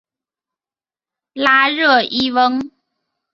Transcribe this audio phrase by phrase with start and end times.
[1.33, 2.71] 拉热伊翁。